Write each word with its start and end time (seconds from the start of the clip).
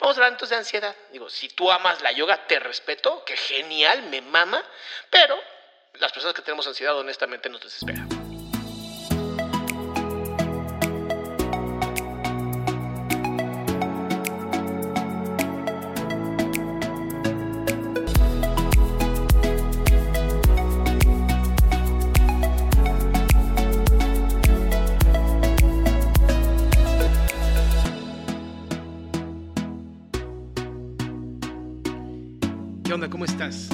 Vamos 0.00 0.16
a 0.16 0.20
hablar 0.20 0.32
entonces 0.32 0.50
de 0.50 0.56
ansiedad. 0.56 0.96
Digo, 1.12 1.28
si 1.28 1.48
tú 1.48 1.70
amas 1.70 2.00
la 2.00 2.12
yoga, 2.12 2.46
te 2.46 2.58
respeto, 2.58 3.22
que 3.24 3.36
genial, 3.36 4.02
me 4.04 4.22
mama, 4.22 4.64
pero 5.10 5.38
las 5.94 6.10
personas 6.12 6.34
que 6.34 6.42
tenemos 6.42 6.66
ansiedad 6.66 6.96
honestamente 6.96 7.48
nos 7.48 7.60
desesperan. 7.60 8.19
¿Cómo 33.20 33.30
estás? 33.30 33.68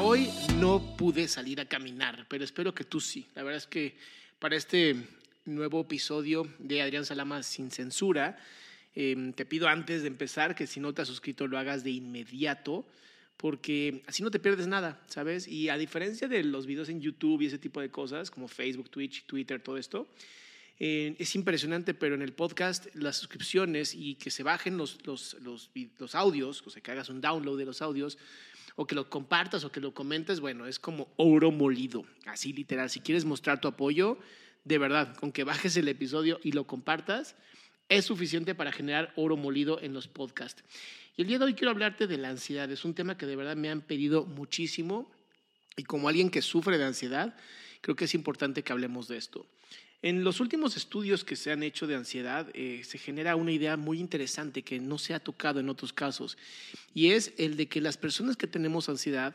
Hoy 0.00 0.28
no 0.58 0.96
pude 0.96 1.28
salir 1.28 1.60
a 1.60 1.66
caminar, 1.66 2.26
pero 2.28 2.42
espero 2.42 2.74
que 2.74 2.82
tú 2.82 2.98
sí. 2.98 3.28
La 3.36 3.44
verdad 3.44 3.58
es 3.58 3.68
que 3.68 3.96
para 4.40 4.56
este 4.56 4.96
nuevo 5.44 5.82
episodio 5.82 6.48
de 6.58 6.82
Adrián 6.82 7.04
Salama 7.04 7.44
sin 7.44 7.70
censura, 7.70 8.36
eh, 8.96 9.32
te 9.36 9.44
pido 9.44 9.68
antes 9.68 10.02
de 10.02 10.08
empezar 10.08 10.56
que 10.56 10.66
si 10.66 10.80
no 10.80 10.92
te 10.94 11.02
has 11.02 11.06
suscrito 11.06 11.46
lo 11.46 11.58
hagas 11.58 11.84
de 11.84 11.90
inmediato, 11.90 12.84
porque 13.36 14.02
así 14.08 14.24
no 14.24 14.32
te 14.32 14.40
pierdes 14.40 14.66
nada, 14.66 15.00
¿sabes? 15.06 15.46
Y 15.46 15.68
a 15.68 15.78
diferencia 15.78 16.26
de 16.26 16.42
los 16.42 16.66
videos 16.66 16.88
en 16.88 17.00
YouTube 17.00 17.42
y 17.42 17.46
ese 17.46 17.58
tipo 17.58 17.80
de 17.80 17.90
cosas, 17.90 18.32
como 18.32 18.48
Facebook, 18.48 18.90
Twitch, 18.90 19.26
Twitter, 19.26 19.62
todo 19.62 19.76
esto, 19.76 20.08
eh, 20.80 21.14
es 21.20 21.36
impresionante, 21.36 21.94
pero 21.94 22.16
en 22.16 22.22
el 22.22 22.32
podcast 22.32 22.92
las 22.96 23.16
suscripciones 23.16 23.94
y 23.94 24.16
que 24.16 24.32
se 24.32 24.42
bajen 24.42 24.76
los, 24.76 25.06
los, 25.06 25.34
los, 25.34 25.70
los 26.00 26.14
audios, 26.16 26.64
o 26.66 26.70
sea, 26.70 26.82
que 26.82 26.90
hagas 26.90 27.10
un 27.10 27.20
download 27.20 27.58
de 27.58 27.64
los 27.64 27.80
audios, 27.80 28.18
o 28.80 28.86
que 28.86 28.94
lo 28.94 29.10
compartas 29.10 29.64
o 29.64 29.72
que 29.72 29.80
lo 29.80 29.92
comentes, 29.92 30.38
bueno, 30.38 30.64
es 30.68 30.78
como 30.78 31.08
oro 31.16 31.50
molido, 31.50 32.04
así 32.26 32.52
literal. 32.52 32.88
Si 32.88 33.00
quieres 33.00 33.24
mostrar 33.24 33.60
tu 33.60 33.66
apoyo, 33.66 34.18
de 34.62 34.78
verdad, 34.78 35.16
con 35.16 35.32
que 35.32 35.42
bajes 35.42 35.76
el 35.76 35.88
episodio 35.88 36.38
y 36.44 36.52
lo 36.52 36.64
compartas, 36.64 37.34
es 37.88 38.04
suficiente 38.04 38.54
para 38.54 38.70
generar 38.70 39.12
oro 39.16 39.36
molido 39.36 39.80
en 39.82 39.94
los 39.94 40.06
podcasts. 40.06 40.62
Y 41.16 41.22
el 41.22 41.26
día 41.26 41.40
de 41.40 41.46
hoy 41.46 41.54
quiero 41.54 41.72
hablarte 41.72 42.06
de 42.06 42.18
la 42.18 42.28
ansiedad. 42.28 42.70
Es 42.70 42.84
un 42.84 42.94
tema 42.94 43.18
que 43.18 43.26
de 43.26 43.34
verdad 43.34 43.56
me 43.56 43.68
han 43.68 43.80
pedido 43.80 44.24
muchísimo 44.26 45.10
y 45.76 45.82
como 45.82 46.08
alguien 46.08 46.30
que 46.30 46.40
sufre 46.40 46.78
de 46.78 46.84
ansiedad, 46.84 47.34
creo 47.80 47.96
que 47.96 48.04
es 48.04 48.14
importante 48.14 48.62
que 48.62 48.72
hablemos 48.72 49.08
de 49.08 49.16
esto. 49.16 49.44
En 50.00 50.22
los 50.22 50.38
últimos 50.38 50.76
estudios 50.76 51.24
que 51.24 51.34
se 51.34 51.50
han 51.50 51.64
hecho 51.64 51.88
de 51.88 51.96
ansiedad, 51.96 52.48
eh, 52.54 52.82
se 52.84 52.98
genera 52.98 53.34
una 53.34 53.50
idea 53.50 53.76
muy 53.76 53.98
interesante 53.98 54.62
que 54.62 54.78
no 54.78 54.96
se 54.96 55.12
ha 55.12 55.20
tocado 55.20 55.58
en 55.58 55.68
otros 55.68 55.92
casos, 55.92 56.38
y 56.94 57.10
es 57.10 57.34
el 57.36 57.56
de 57.56 57.68
que 57.68 57.80
las 57.80 57.96
personas 57.96 58.36
que 58.36 58.46
tenemos 58.46 58.88
ansiedad 58.88 59.34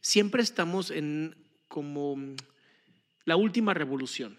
siempre 0.00 0.42
estamos 0.42 0.90
en 0.90 1.36
como 1.68 2.16
la 3.24 3.36
última 3.36 3.74
revolución. 3.74 4.36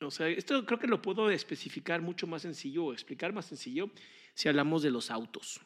O 0.00 0.10
sea, 0.10 0.28
esto 0.28 0.64
creo 0.64 0.78
que 0.78 0.86
lo 0.86 1.02
puedo 1.02 1.30
especificar 1.30 2.00
mucho 2.00 2.26
más 2.26 2.42
sencillo 2.42 2.86
o 2.86 2.92
explicar 2.92 3.32
más 3.32 3.46
sencillo 3.46 3.90
si 4.34 4.48
hablamos 4.48 4.82
de 4.82 4.90
los 4.90 5.10
autos. 5.10 5.60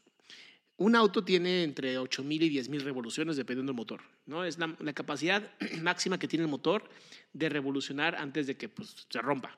Un 0.78 0.94
auto 0.94 1.24
tiene 1.24 1.62
entre 1.62 1.98
8.000 1.98 2.42
y 2.42 2.50
10.000 2.58 2.80
revoluciones 2.80 3.36
dependiendo 3.36 3.72
del 3.72 3.76
motor. 3.76 4.02
¿no? 4.26 4.44
Es 4.44 4.58
la, 4.58 4.76
la, 4.78 4.92
capacidad 4.92 5.50
máxima 5.80 6.18
que 6.18 6.28
tiene 6.28 6.44
el 6.44 6.50
motor 6.50 6.88
de 7.32 7.48
revolucionar 7.48 8.14
antes 8.16 8.46
de 8.46 8.56
que 8.56 8.68
pues, 8.68 9.06
se 9.08 9.20
rompa. 9.20 9.56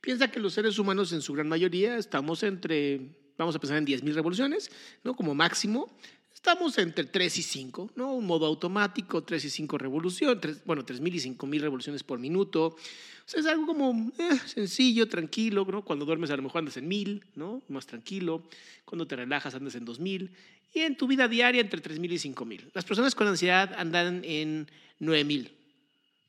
Piensa 0.00 0.30
que 0.30 0.40
los 0.40 0.54
seres 0.54 0.78
humanos 0.78 1.12
en 1.12 1.22
su 1.22 1.32
gran 1.32 1.48
mayoría 1.48 1.96
estamos 1.96 2.42
entre, 2.42 3.14
vamos 3.38 3.54
a 3.54 3.60
pensar 3.60 3.78
en 3.78 3.86
10.000 3.86 4.14
revoluciones, 4.14 4.70
¿no? 5.04 5.14
como 5.14 5.34
máximo. 5.34 5.96
Estamos 6.34 6.76
entre 6.78 7.04
3 7.04 7.38
y 7.38 7.42
5, 7.42 7.92
¿no? 7.96 8.14
Un 8.14 8.26
modo 8.26 8.46
automático, 8.46 9.22
3 9.22 9.44
y 9.44 9.50
5 9.50 9.78
revoluciones, 9.78 10.40
3, 10.40 10.64
bueno, 10.64 10.84
3.000 10.84 11.14
y 11.14 11.36
5.000 11.36 11.60
revoluciones 11.60 12.02
por 12.02 12.18
minuto. 12.18 12.66
O 12.66 12.76
sea, 13.24 13.40
es 13.40 13.46
algo 13.46 13.66
como 13.66 14.10
eh, 14.18 14.38
sencillo, 14.46 15.08
tranquilo, 15.08 15.64
¿no? 15.70 15.84
Cuando 15.84 16.04
duermes 16.04 16.30
a 16.30 16.36
lo 16.36 16.42
mejor 16.42 16.60
andas 16.60 16.76
en 16.76 16.90
1.000, 16.90 17.22
¿no? 17.36 17.62
Más 17.68 17.86
tranquilo. 17.86 18.42
Cuando 18.84 19.06
te 19.06 19.14
relajas 19.14 19.54
andas 19.54 19.74
en 19.76 19.86
2.000. 19.86 20.30
Y 20.74 20.80
en 20.80 20.96
tu 20.96 21.06
vida 21.06 21.28
diaria 21.28 21.60
entre 21.60 21.82
3.000 21.82 22.12
y 22.12 22.32
5.000. 22.32 22.70
Las 22.74 22.84
personas 22.84 23.14
con 23.14 23.26
ansiedad 23.28 23.72
andan 23.76 24.22
en 24.24 24.68
9.000. 25.00 25.50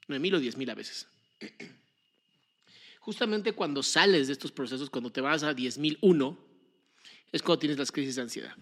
9.000 0.10 0.36
o 0.36 0.40
10.000 0.40 0.70
a 0.70 0.76
veces. 0.76 1.08
Justamente 3.00 3.54
cuando 3.54 3.82
sales 3.84 4.28
de 4.28 4.34
estos 4.34 4.52
procesos, 4.52 4.90
cuando 4.90 5.12
te 5.12 5.22
vas 5.22 5.44
a 5.44 5.56
10.001, 5.56 6.38
es 7.32 7.42
cuando 7.42 7.60
tienes 7.60 7.78
las 7.78 7.92
crisis 7.92 8.16
de 8.16 8.22
ansiedad. 8.22 8.56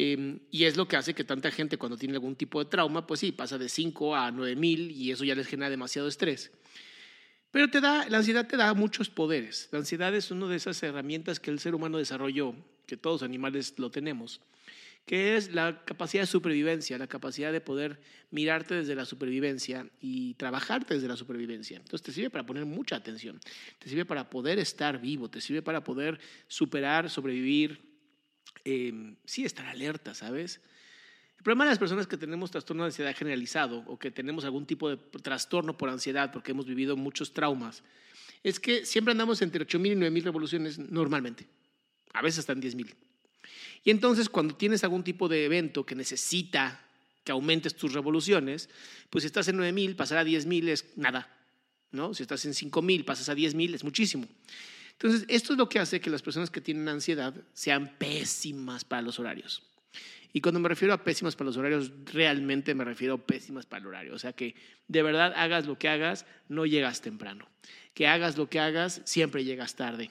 Eh, 0.00 0.38
y 0.52 0.62
es 0.62 0.76
lo 0.76 0.86
que 0.86 0.96
hace 0.96 1.12
que 1.12 1.24
tanta 1.24 1.50
gente 1.50 1.76
cuando 1.76 1.96
tiene 1.96 2.14
algún 2.14 2.36
tipo 2.36 2.62
de 2.62 2.70
trauma, 2.70 3.04
pues 3.04 3.18
sí, 3.18 3.32
pasa 3.32 3.58
de 3.58 3.68
5 3.68 4.14
a 4.14 4.30
9 4.30 4.54
mil 4.54 4.92
y 4.92 5.10
eso 5.10 5.24
ya 5.24 5.34
les 5.34 5.48
genera 5.48 5.70
demasiado 5.70 6.06
estrés. 6.06 6.52
Pero 7.50 7.68
te 7.68 7.80
da, 7.80 8.08
la 8.08 8.18
ansiedad 8.18 8.46
te 8.46 8.56
da 8.56 8.72
muchos 8.74 9.10
poderes. 9.10 9.68
La 9.72 9.80
ansiedad 9.80 10.14
es 10.14 10.30
una 10.30 10.46
de 10.46 10.54
esas 10.54 10.80
herramientas 10.84 11.40
que 11.40 11.50
el 11.50 11.58
ser 11.58 11.74
humano 11.74 11.98
desarrolló, 11.98 12.54
que 12.86 12.96
todos 12.96 13.22
los 13.22 13.28
animales 13.28 13.74
lo 13.76 13.90
tenemos, 13.90 14.40
que 15.04 15.36
es 15.36 15.52
la 15.52 15.84
capacidad 15.84 16.22
de 16.22 16.28
supervivencia, 16.28 16.96
la 16.96 17.08
capacidad 17.08 17.50
de 17.50 17.60
poder 17.60 17.98
mirarte 18.30 18.76
desde 18.76 18.94
la 18.94 19.04
supervivencia 19.04 19.90
y 20.00 20.34
trabajarte 20.34 20.94
desde 20.94 21.08
la 21.08 21.16
supervivencia. 21.16 21.76
Entonces 21.76 22.02
te 22.02 22.12
sirve 22.12 22.30
para 22.30 22.46
poner 22.46 22.66
mucha 22.66 22.94
atención, 22.94 23.40
te 23.80 23.88
sirve 23.88 24.04
para 24.04 24.30
poder 24.30 24.60
estar 24.60 25.00
vivo, 25.00 25.28
te 25.28 25.40
sirve 25.40 25.62
para 25.62 25.82
poder 25.82 26.20
superar, 26.46 27.10
sobrevivir, 27.10 27.87
eh, 28.64 29.14
sí 29.24 29.44
estar 29.44 29.66
alerta, 29.66 30.14
¿sabes? 30.14 30.60
El 31.36 31.44
problema 31.44 31.64
de 31.64 31.70
las 31.70 31.78
personas 31.78 32.06
que 32.06 32.16
tenemos 32.16 32.50
trastorno 32.50 32.82
de 32.82 32.88
ansiedad 32.88 33.14
generalizado 33.16 33.84
o 33.86 33.98
que 33.98 34.10
tenemos 34.10 34.44
algún 34.44 34.66
tipo 34.66 34.90
de 34.90 34.96
trastorno 34.96 35.78
por 35.78 35.88
ansiedad 35.88 36.32
porque 36.32 36.50
hemos 36.50 36.66
vivido 36.66 36.96
muchos 36.96 37.32
traumas 37.32 37.84
es 38.42 38.58
que 38.58 38.84
siempre 38.84 39.12
andamos 39.12 39.40
entre 39.42 39.66
8.000 39.66 39.92
y 39.92 39.94
9.000 39.94 40.22
revoluciones 40.22 40.78
normalmente, 40.78 41.46
a 42.12 42.22
veces 42.22 42.40
hasta 42.40 42.52
en 42.52 42.62
10.000. 42.62 42.94
Y 43.84 43.90
entonces 43.90 44.28
cuando 44.28 44.56
tienes 44.56 44.82
algún 44.84 45.04
tipo 45.04 45.28
de 45.28 45.44
evento 45.44 45.86
que 45.86 45.94
necesita 45.94 46.84
que 47.22 47.32
aumentes 47.32 47.76
tus 47.76 47.92
revoluciones, 47.92 48.68
pues 49.10 49.22
si 49.22 49.26
estás 49.26 49.48
en 49.48 49.58
9.000, 49.58 49.96
pasar 49.96 50.18
a 50.18 50.24
10.000 50.24 50.68
es 50.68 50.96
nada, 50.96 51.32
¿no? 51.92 52.14
Si 52.14 52.22
estás 52.22 52.44
en 52.46 52.52
5.000, 52.52 53.04
pasas 53.04 53.28
a 53.28 53.34
10.000 53.34 53.74
es 53.74 53.84
muchísimo. 53.84 54.26
Entonces, 55.00 55.24
esto 55.28 55.52
es 55.52 55.58
lo 55.58 55.68
que 55.68 55.78
hace 55.78 56.00
que 56.00 56.10
las 56.10 56.22
personas 56.22 56.50
que 56.50 56.60
tienen 56.60 56.88
ansiedad 56.88 57.32
sean 57.52 57.96
pésimas 57.98 58.84
para 58.84 59.02
los 59.02 59.20
horarios. 59.20 59.62
Y 60.32 60.40
cuando 60.40 60.58
me 60.58 60.68
refiero 60.68 60.92
a 60.92 61.04
pésimas 61.04 61.36
para 61.36 61.46
los 61.46 61.56
horarios, 61.56 61.92
realmente 62.12 62.74
me 62.74 62.84
refiero 62.84 63.14
a 63.14 63.18
pésimas 63.18 63.64
para 63.64 63.80
el 63.80 63.86
horario. 63.86 64.14
O 64.14 64.18
sea 64.18 64.32
que 64.32 64.56
de 64.88 65.02
verdad 65.02 65.32
hagas 65.36 65.66
lo 65.66 65.78
que 65.78 65.88
hagas, 65.88 66.26
no 66.48 66.66
llegas 66.66 67.00
temprano. 67.00 67.46
Que 67.94 68.08
hagas 68.08 68.36
lo 68.36 68.50
que 68.50 68.58
hagas, 68.58 69.00
siempre 69.04 69.44
llegas 69.44 69.76
tarde. 69.76 70.10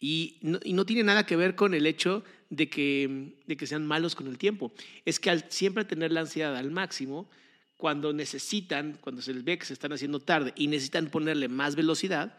Y 0.00 0.38
no, 0.42 0.84
tiene 0.84 1.04
nada 1.04 1.24
que 1.24 1.36
ver 1.36 1.54
con 1.54 1.72
el 1.72 1.86
hecho 1.86 2.24
de 2.48 2.68
que, 2.68 3.34
de 3.46 3.56
que 3.56 3.66
sean 3.66 3.86
malos 3.86 4.16
con 4.16 4.26
el 4.26 4.36
tiempo. 4.36 4.72
Es 5.04 5.20
que 5.20 5.30
al 5.30 5.50
siempre 5.50 5.84
tener 5.84 6.10
la 6.10 6.20
ansiedad 6.20 6.56
al 6.56 6.70
máximo, 6.70 7.30
cuando 7.76 8.12
necesitan, 8.12 8.98
cuando 9.00 9.22
se 9.22 9.32
les 9.32 9.44
ve 9.44 9.58
que 9.58 9.66
se 9.66 9.74
están 9.74 9.92
haciendo 9.92 10.20
tarde 10.20 10.52
y 10.56 10.66
necesitan 10.66 11.08
ponerle 11.08 11.48
más 11.48 11.76
velocidad, 11.76 12.36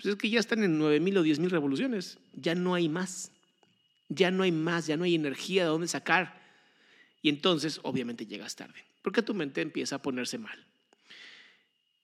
pues 0.00 0.14
es 0.14 0.16
que 0.16 0.30
ya 0.30 0.40
están 0.40 0.64
en 0.64 0.80
9.000 0.80 1.18
o 1.18 1.24
10.000 1.24 1.48
revoluciones. 1.50 2.18
Ya 2.34 2.54
no 2.54 2.74
hay 2.74 2.88
más 2.88 3.30
ya 4.10 4.30
no 4.30 4.42
hay 4.42 4.52
más, 4.52 4.86
ya 4.86 4.96
no 4.96 5.04
hay 5.04 5.14
energía 5.14 5.62
de 5.62 5.68
dónde 5.68 5.88
sacar. 5.88 6.38
Y 7.22 7.28
entonces, 7.28 7.80
obviamente, 7.84 8.26
llegas 8.26 8.56
tarde, 8.56 8.84
porque 9.02 9.22
tu 9.22 9.32
mente 9.32 9.62
empieza 9.62 9.96
a 9.96 10.02
ponerse 10.02 10.36
mal. 10.36 10.58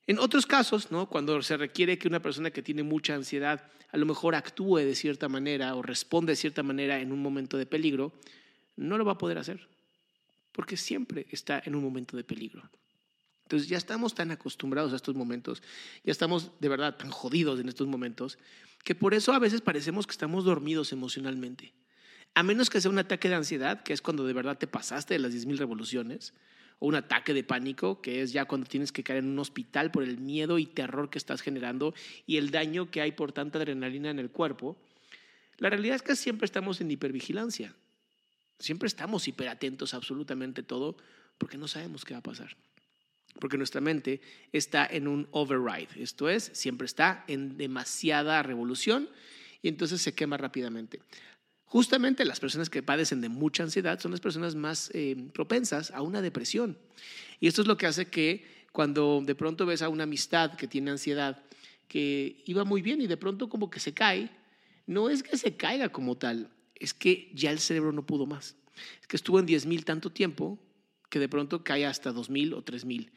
En 0.06 0.20
otros 0.20 0.46
casos, 0.46 0.92
¿no? 0.92 1.08
cuando 1.08 1.42
se 1.42 1.56
requiere 1.56 1.98
que 1.98 2.06
una 2.06 2.22
persona 2.22 2.52
que 2.52 2.62
tiene 2.62 2.84
mucha 2.84 3.14
ansiedad 3.14 3.68
a 3.90 3.96
lo 3.96 4.06
mejor 4.06 4.36
actúe 4.36 4.78
de 4.78 4.94
cierta 4.94 5.28
manera 5.28 5.74
o 5.74 5.82
responde 5.82 6.32
de 6.32 6.36
cierta 6.36 6.62
manera 6.62 7.00
en 7.00 7.12
un 7.12 7.20
momento 7.20 7.56
de 7.56 7.66
peligro, 7.66 8.12
no 8.76 8.98
lo 8.98 9.04
va 9.04 9.12
a 9.12 9.18
poder 9.18 9.38
hacer, 9.38 9.66
porque 10.52 10.76
siempre 10.76 11.26
está 11.30 11.60
en 11.64 11.74
un 11.74 11.82
momento 11.82 12.16
de 12.16 12.22
peligro. 12.22 12.62
Entonces 13.46 13.68
ya 13.68 13.78
estamos 13.78 14.12
tan 14.12 14.32
acostumbrados 14.32 14.92
a 14.92 14.96
estos 14.96 15.14
momentos, 15.14 15.62
ya 16.02 16.10
estamos 16.10 16.50
de 16.58 16.68
verdad 16.68 16.96
tan 16.96 17.10
jodidos 17.10 17.60
en 17.60 17.68
estos 17.68 17.86
momentos, 17.86 18.38
que 18.82 18.96
por 18.96 19.14
eso 19.14 19.32
a 19.32 19.38
veces 19.38 19.60
parecemos 19.60 20.04
que 20.04 20.10
estamos 20.10 20.44
dormidos 20.44 20.90
emocionalmente. 20.90 21.72
A 22.34 22.42
menos 22.42 22.70
que 22.70 22.80
sea 22.80 22.90
un 22.90 22.98
ataque 22.98 23.28
de 23.28 23.36
ansiedad, 23.36 23.84
que 23.84 23.92
es 23.92 24.02
cuando 24.02 24.26
de 24.26 24.32
verdad 24.32 24.58
te 24.58 24.66
pasaste 24.66 25.14
de 25.14 25.20
las 25.20 25.32
10.000 25.32 25.58
revoluciones, 25.58 26.34
o 26.80 26.88
un 26.88 26.96
ataque 26.96 27.34
de 27.34 27.44
pánico, 27.44 28.02
que 28.02 28.20
es 28.20 28.32
ya 28.32 28.46
cuando 28.46 28.66
tienes 28.66 28.90
que 28.90 29.04
caer 29.04 29.20
en 29.20 29.28
un 29.28 29.38
hospital 29.38 29.92
por 29.92 30.02
el 30.02 30.18
miedo 30.18 30.58
y 30.58 30.66
terror 30.66 31.08
que 31.08 31.18
estás 31.18 31.40
generando 31.40 31.94
y 32.26 32.38
el 32.38 32.50
daño 32.50 32.90
que 32.90 33.00
hay 33.00 33.12
por 33.12 33.30
tanta 33.30 33.58
adrenalina 33.58 34.10
en 34.10 34.18
el 34.18 34.30
cuerpo. 34.30 34.76
La 35.58 35.70
realidad 35.70 35.94
es 35.94 36.02
que 36.02 36.16
siempre 36.16 36.46
estamos 36.46 36.80
en 36.80 36.90
hipervigilancia. 36.90 37.76
Siempre 38.58 38.88
estamos 38.88 39.28
hiperatentos 39.28 39.94
a 39.94 39.98
absolutamente 39.98 40.64
todo 40.64 40.96
porque 41.38 41.58
no 41.58 41.68
sabemos 41.68 42.04
qué 42.04 42.14
va 42.14 42.18
a 42.18 42.24
pasar. 42.24 42.56
Porque 43.40 43.58
nuestra 43.58 43.80
mente 43.80 44.20
está 44.52 44.86
en 44.86 45.08
un 45.08 45.28
override, 45.30 45.88
esto 45.96 46.28
es, 46.28 46.50
siempre 46.54 46.86
está 46.86 47.24
en 47.28 47.56
demasiada 47.58 48.42
revolución 48.42 49.08
y 49.62 49.68
entonces 49.68 50.00
se 50.00 50.14
quema 50.14 50.36
rápidamente. 50.36 51.00
Justamente 51.66 52.24
las 52.24 52.40
personas 52.40 52.70
que 52.70 52.82
padecen 52.82 53.20
de 53.20 53.28
mucha 53.28 53.64
ansiedad 53.64 53.98
son 53.98 54.12
las 54.12 54.20
personas 54.20 54.54
más 54.54 54.90
eh, 54.94 55.16
propensas 55.34 55.90
a 55.90 56.00
una 56.00 56.22
depresión. 56.22 56.78
Y 57.40 57.48
esto 57.48 57.62
es 57.62 57.68
lo 57.68 57.76
que 57.76 57.86
hace 57.86 58.06
que 58.06 58.44
cuando 58.72 59.20
de 59.24 59.34
pronto 59.34 59.66
ves 59.66 59.82
a 59.82 59.88
una 59.88 60.04
amistad 60.04 60.54
que 60.54 60.68
tiene 60.68 60.92
ansiedad, 60.92 61.42
que 61.88 62.42
iba 62.46 62.64
muy 62.64 62.82
bien 62.82 63.00
y 63.00 63.06
de 63.06 63.16
pronto 63.16 63.48
como 63.48 63.68
que 63.68 63.80
se 63.80 63.92
cae, 63.92 64.30
no 64.86 65.10
es 65.10 65.22
que 65.22 65.36
se 65.36 65.56
caiga 65.56 65.88
como 65.88 66.16
tal, 66.16 66.50
es 66.74 66.94
que 66.94 67.30
ya 67.34 67.50
el 67.50 67.58
cerebro 67.58 67.92
no 67.92 68.06
pudo 68.06 68.26
más. 68.26 68.56
Es 69.00 69.06
que 69.06 69.16
estuvo 69.16 69.40
en 69.40 69.46
10.000 69.46 69.84
tanto 69.84 70.10
tiempo 70.10 70.58
que 71.08 71.18
de 71.18 71.28
pronto 71.28 71.64
cae 71.64 71.86
hasta 71.86 72.12
2.000 72.12 72.54
o 72.54 72.64
3.000. 72.64 73.10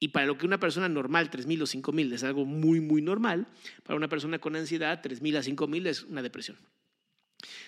Y 0.00 0.08
para 0.08 0.26
lo 0.26 0.38
que 0.38 0.46
una 0.46 0.60
persona 0.60 0.88
normal, 0.88 1.30
3.000 1.30 1.62
o 1.62 1.66
5.000 1.66 2.12
es 2.12 2.24
algo 2.24 2.44
muy, 2.44 2.80
muy 2.80 3.02
normal, 3.02 3.48
para 3.82 3.96
una 3.96 4.08
persona 4.08 4.38
con 4.38 4.54
ansiedad, 4.56 5.02
3.000 5.02 5.36
a 5.36 5.42
5.000 5.42 5.86
es 5.86 6.04
una 6.04 6.22
depresión. 6.22 6.56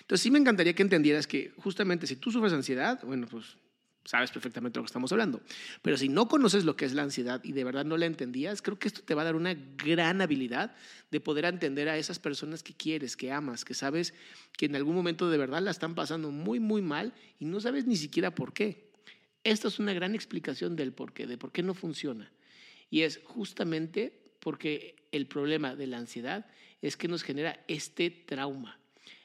Entonces 0.01 0.21
sí 0.23 0.31
me 0.31 0.39
encantaría 0.39 0.73
que 0.73 0.83
entendieras 0.83 1.27
que 1.27 1.53
justamente 1.57 2.07
si 2.07 2.15
tú 2.15 2.31
sufres 2.31 2.53
ansiedad, 2.53 3.01
bueno, 3.03 3.27
pues 3.27 3.57
sabes 4.03 4.31
perfectamente 4.31 4.79
lo 4.79 4.83
que 4.83 4.87
estamos 4.87 5.11
hablando. 5.11 5.41
Pero 5.81 5.97
si 5.97 6.09
no 6.09 6.27
conoces 6.27 6.65
lo 6.65 6.75
que 6.75 6.85
es 6.85 6.93
la 6.93 7.03
ansiedad 7.03 7.41
y 7.43 7.51
de 7.51 7.63
verdad 7.63 7.85
no 7.85 7.97
la 7.97 8.05
entendías, 8.05 8.61
creo 8.61 8.79
que 8.79 8.87
esto 8.87 9.01
te 9.01 9.13
va 9.13 9.21
a 9.21 9.25
dar 9.25 9.35
una 9.35 9.53
gran 9.53 10.21
habilidad 10.21 10.75
de 11.11 11.19
poder 11.19 11.45
entender 11.45 11.89
a 11.89 11.97
esas 11.97 12.19
personas 12.19 12.63
que 12.63 12.73
quieres, 12.73 13.15
que 13.15 13.31
amas, 13.31 13.63
que 13.65 13.73
sabes 13.73 14.13
que 14.57 14.65
en 14.65 14.75
algún 14.75 14.95
momento 14.95 15.29
de 15.29 15.37
verdad 15.37 15.61
la 15.61 15.71
están 15.71 15.95
pasando 15.95 16.31
muy, 16.31 16.59
muy 16.59 16.81
mal 16.81 17.13
y 17.39 17.45
no 17.45 17.59
sabes 17.59 17.85
ni 17.85 17.95
siquiera 17.95 18.33
por 18.33 18.53
qué. 18.53 18.90
Esta 19.43 19.67
es 19.67 19.79
una 19.79 19.93
gran 19.93 20.15
explicación 20.15 20.75
del 20.75 20.93
por 20.93 21.13
qué, 21.13 21.27
de 21.27 21.37
por 21.37 21.51
qué 21.51 21.63
no 21.63 21.73
funciona. 21.73 22.31
Y 22.89 23.01
es 23.01 23.21
justamente 23.23 24.13
porque 24.39 24.95
el 25.11 25.27
problema 25.27 25.75
de 25.75 25.87
la 25.87 25.97
ansiedad 25.97 26.45
es 26.81 26.97
que 26.97 27.07
nos 27.07 27.23
genera 27.23 27.63
este 27.67 28.09
trauma 28.09 28.81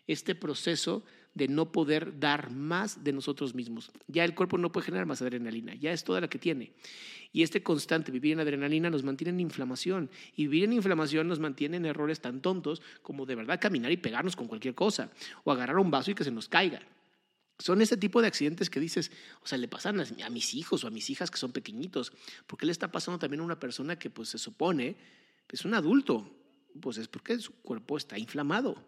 este 0.06 0.34
proceso 0.34 1.04
de 1.34 1.48
no 1.48 1.70
poder 1.70 2.18
dar 2.18 2.50
más 2.50 3.04
de 3.04 3.12
nosotros 3.12 3.54
mismos. 3.54 3.90
Ya 4.06 4.24
el 4.24 4.34
cuerpo 4.34 4.56
no 4.56 4.72
puede 4.72 4.86
generar 4.86 5.06
más 5.06 5.20
adrenalina, 5.20 5.74
ya 5.74 5.92
es 5.92 6.02
toda 6.02 6.20
la 6.20 6.28
que 6.28 6.38
tiene. 6.38 6.72
Y 7.32 7.42
este 7.42 7.62
constante 7.62 8.10
vivir 8.10 8.32
en 8.32 8.40
adrenalina 8.40 8.88
nos 8.88 9.02
mantiene 9.02 9.30
en 9.30 9.40
inflamación. 9.40 10.08
Y 10.34 10.44
vivir 10.44 10.64
en 10.64 10.72
inflamación 10.72 11.28
nos 11.28 11.38
mantiene 11.38 11.76
en 11.76 11.84
errores 11.84 12.20
tan 12.20 12.40
tontos 12.40 12.80
como 13.02 13.26
de 13.26 13.34
verdad 13.34 13.60
caminar 13.60 13.92
y 13.92 13.98
pegarnos 13.98 14.34
con 14.34 14.46
cualquier 14.46 14.74
cosa, 14.74 15.10
o 15.44 15.52
agarrar 15.52 15.78
un 15.78 15.90
vaso 15.90 16.10
y 16.10 16.14
que 16.14 16.24
se 16.24 16.30
nos 16.30 16.48
caiga. 16.48 16.80
Son 17.58 17.80
ese 17.80 17.96
tipo 17.96 18.20
de 18.20 18.28
accidentes 18.28 18.68
que 18.68 18.80
dices, 18.80 19.10
o 19.42 19.46
sea, 19.46 19.56
le 19.56 19.68
pasan 19.68 20.00
a 20.00 20.30
mis 20.30 20.54
hijos 20.54 20.84
o 20.84 20.88
a 20.88 20.90
mis 20.90 21.08
hijas 21.08 21.30
que 21.30 21.38
son 21.38 21.52
pequeñitos. 21.52 22.12
¿Por 22.46 22.58
qué 22.58 22.66
le 22.66 22.72
está 22.72 22.92
pasando 22.92 23.18
también 23.18 23.40
a 23.40 23.44
una 23.44 23.58
persona 23.58 23.98
que 23.98 24.10
pues 24.10 24.28
se 24.28 24.38
supone 24.38 24.96
es 25.50 25.64
un 25.64 25.74
adulto? 25.74 26.30
Pues 26.80 26.98
es 26.98 27.08
porque 27.08 27.38
su 27.38 27.52
cuerpo 27.54 27.96
está 27.96 28.18
inflamado. 28.18 28.84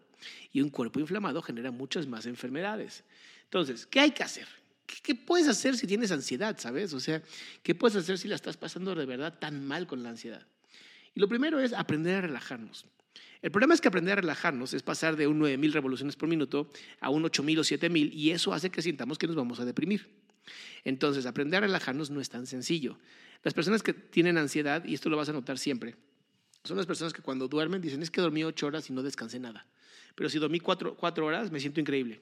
Y 0.52 0.60
un 0.60 0.68
cuerpo 0.68 1.00
inflamado 1.00 1.40
genera 1.40 1.70
muchas 1.70 2.06
más 2.06 2.26
enfermedades. 2.26 3.04
Entonces, 3.44 3.86
¿qué 3.86 4.00
hay 4.00 4.10
que 4.10 4.22
hacer? 4.22 4.46
¿Qué, 5.02 5.14
puedes 5.14 5.48
hacer 5.48 5.76
si 5.76 5.86
tienes 5.86 6.10
ansiedad, 6.10 6.58
sabes? 6.58 6.92
O 6.94 7.00
sea, 7.00 7.22
¿qué 7.62 7.74
puedes 7.74 7.96
hacer 7.96 8.18
si 8.18 8.26
la 8.26 8.34
estás 8.34 8.56
pasando 8.56 8.94
de 8.94 9.06
verdad 9.06 9.38
tan 9.38 9.66
mal 9.66 9.86
con 9.86 10.02
la 10.02 10.10
ansiedad? 10.10 10.46
Y 11.14 11.20
lo 11.20 11.28
primero 11.28 11.60
es 11.60 11.72
aprender 11.72 12.16
a 12.16 12.20
relajarnos. 12.22 12.86
El 13.42 13.50
problema 13.50 13.74
es 13.74 13.80
que 13.80 13.88
aprender 13.88 14.18
a 14.18 14.20
relajarnos 14.20 14.74
es 14.74 14.82
pasar 14.82 15.16
de 15.16 15.26
un 15.26 15.38
9000 15.38 15.72
revoluciones 15.72 16.16
por 16.16 16.28
minuto 16.28 16.70
a 17.00 17.10
un 17.10 17.24
8000 17.24 17.60
o 17.60 17.64
7000 17.64 18.12
y 18.12 18.30
eso 18.30 18.52
hace 18.52 18.70
que 18.70 18.82
sintamos 18.82 19.18
que 19.18 19.26
nos 19.26 19.36
vamos 19.36 19.60
a 19.60 19.64
deprimir. 19.64 20.08
Entonces, 20.84 21.26
aprender 21.26 21.58
a 21.58 21.66
relajarnos 21.66 22.10
no 22.10 22.20
es 22.20 22.30
tan 22.30 22.46
sencillo. 22.46 22.98
Las 23.42 23.54
personas 23.54 23.82
que 23.82 23.92
tienen 23.92 24.38
ansiedad, 24.38 24.84
y 24.84 24.94
esto 24.94 25.08
lo 25.08 25.16
vas 25.16 25.28
a 25.28 25.32
notar 25.32 25.58
siempre, 25.58 25.96
son 26.64 26.76
las 26.76 26.86
personas 26.86 27.12
que 27.12 27.22
cuando 27.22 27.46
duermen 27.46 27.80
dicen 27.80 28.02
es 28.02 28.10
que 28.10 28.20
dormí 28.20 28.42
ocho 28.42 28.66
horas 28.66 28.90
y 28.90 28.92
no 28.92 29.02
descansé 29.02 29.38
nada 29.38 29.66
pero 30.18 30.28
si 30.28 30.40
dormí 30.40 30.58
cuatro, 30.58 30.96
horas 31.24 31.52
me 31.52 31.60
siento 31.60 31.78
increíble. 31.78 32.20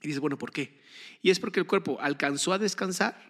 Y 0.00 0.06
dices, 0.06 0.20
bueno, 0.20 0.38
¿por 0.38 0.52
qué? 0.52 0.80
Y 1.20 1.28
es 1.28 1.38
porque 1.38 1.60
el 1.60 1.66
cuerpo 1.66 1.98
alcanzó 2.00 2.54
a 2.54 2.58
descansar, 2.58 3.29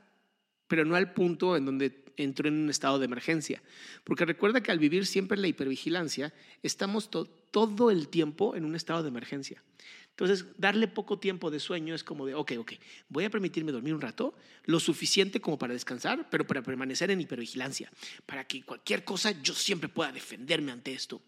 pero 0.71 0.85
no 0.85 0.95
al 0.95 1.13
punto 1.13 1.57
en 1.57 1.67
donde 1.67 2.05
entró 2.17 2.47
en 2.47 2.55
un 2.55 2.71
estado 2.71 3.01
de 3.01 3.07
emergencia. 3.07 3.61
Porque 4.05 4.25
recuerda 4.25 4.63
que 4.63 4.71
al 4.71 4.79
vivir 4.79 5.05
siempre 5.05 5.37
la 5.37 5.49
hipervigilancia, 5.49 6.33
estamos 6.63 7.11
todo 7.11 7.91
el 7.91 8.07
tiempo 8.07 8.55
en 8.55 8.65
un 8.65 8.77
estado 8.77 9.03
de 9.03 9.09
emergencia. 9.09 9.65
Entonces, 10.11 10.47
darle 10.59 10.87
poco 10.87 11.19
tiempo 11.19 11.51
de 11.51 11.59
sueño 11.59 11.93
es 11.93 12.05
como 12.05 12.25
de, 12.25 12.35
ok, 12.35 12.53
ok, 12.59 12.73
voy 13.09 13.25
a 13.25 13.31
permitirme 13.31 13.73
dormir 13.73 13.95
un 13.95 14.01
rato, 14.01 14.33
lo 14.65 14.79
suficiente 14.79 15.41
como 15.41 15.59
para 15.59 15.73
descansar, 15.73 16.29
pero 16.31 16.47
para 16.47 16.63
permanecer 16.63 17.11
en 17.11 17.21
hipervigilancia, 17.21 17.91
para 18.27 18.47
que 18.47 18.63
cualquier 18.63 19.03
cosa 19.03 19.33
yo 19.43 19.55
siempre 19.55 19.89
pueda 19.89 20.13
defenderme 20.13 20.71
ante 20.71 20.93
esto. 20.93 21.21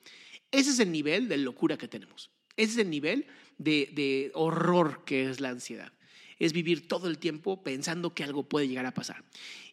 Ese 0.52 0.70
es 0.70 0.78
el 0.78 0.92
nivel 0.92 1.26
de 1.26 1.38
locura 1.38 1.76
que 1.76 1.88
tenemos. 1.88 2.30
Ese 2.56 2.72
es 2.72 2.78
el 2.78 2.90
nivel 2.90 3.26
de, 3.58 4.30
horror 4.34 5.04
que 5.04 5.28
es 5.28 5.40
la 5.40 5.48
ansiedad. 5.48 5.92
Es 6.38 6.52
vivir 6.52 6.88
todo 6.88 7.08
el 7.08 7.18
tiempo 7.18 7.62
pensando 7.62 8.14
que 8.14 8.24
algo 8.24 8.44
puede 8.44 8.68
llegar 8.68 8.86
a 8.86 8.94
pasar. 8.94 9.24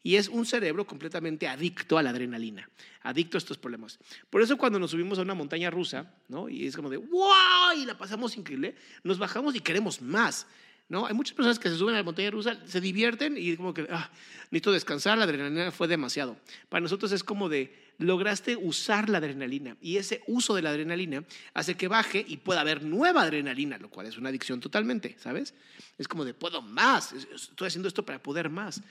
Y 0.02 0.16
es 0.16 0.30
un 0.30 0.46
cerebro 0.46 0.88
completamente 0.88 1.48
adicto 1.48 1.98
a 1.98 2.04
la 2.04 2.12
adrenalina, 2.12 2.70
adicto 3.02 3.38
a 3.38 3.40
estos 3.40 3.58
problemas. 3.58 4.00
Por 4.30 4.42
eso 4.42 4.58
cuando 4.58 4.80
nos 4.80 4.92
subimos 4.92 5.20
a 5.20 5.24
una 5.24 5.34
montaña 5.34 5.70
rusa, 5.70 6.14
¿no? 6.30 6.48
Y 6.48 6.68
es 6.68 6.76
como 6.76 6.90
de, 6.90 6.98
¡wow! 6.98 7.74
Y 7.78 7.86
la 7.86 7.98
pasamos 7.98 8.38
increíble, 8.38 8.76
nos 9.04 9.20
bajamos 9.20 9.56
y 9.56 9.60
queremos 9.60 10.02
más. 10.02 10.48
¿No? 10.90 11.06
Hay 11.06 11.14
muchas 11.14 11.36
personas 11.36 11.60
que 11.60 11.70
se 11.70 11.78
suben 11.78 11.94
a 11.94 12.00
la 12.00 12.04
montaña 12.04 12.32
rusa, 12.32 12.60
se 12.66 12.82
divierten 12.82 13.36
y 13.38 13.56
como 13.56 13.74
que, 13.74 13.88
ah, 13.92 14.10
necesito 14.50 14.72
descansar, 14.72 15.18
la 15.20 15.26
adrenalina 15.26 15.72
fue 15.72 15.88
demasiado. 15.88 16.36
Para 16.68 16.82
nosotros 16.82 17.12
es 17.12 17.24
como 17.24 17.48
de, 17.48 17.94
lograste 18.00 18.56
usar 18.56 19.08
la 19.08 19.20
adrenalina 19.20 19.78
y 19.82 19.98
ese 19.98 20.24
uso 20.26 20.56
de 20.56 20.64
la 20.64 20.72
adrenalina 20.72 21.24
hace 21.54 21.76
que 21.76 21.88
baje 21.88 22.26
y 22.28 22.38
pueda 22.38 22.62
haber 22.62 22.84
nueva 22.84 23.22
adrenalina, 23.22 23.78
lo 23.78 23.90
cual 23.90 24.08
es 24.08 24.18
una 24.18 24.30
adicción 24.30 24.60
totalmente, 24.60 25.16
¿sabes? 25.20 25.54
Es 26.00 26.08
como 26.08 26.26
de, 26.26 26.34
puedo 26.34 26.62
más, 26.64 27.14
estoy 27.14 27.68
haciendo 27.68 27.88
esto 27.88 28.04
para 28.04 28.22
poder 28.24 28.50
más. 28.50 28.82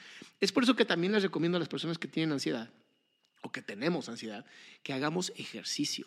Es 0.41 0.53
por 0.53 0.63
eso 0.63 0.77
que 0.77 0.85
también 0.85 1.13
les 1.13 1.25
recomiendo 1.25 1.57
a 1.57 1.59
las 1.59 1.69
personas 1.69 1.99
que 1.99 2.07
tienen 2.07 2.33
ansiedad 2.33 2.71
o 3.43 3.51
que 3.51 3.61
tenemos 3.61 4.09
ansiedad, 4.09 4.47
que 4.85 4.93
hagamos 4.93 5.33
ejercicio. 5.37 6.07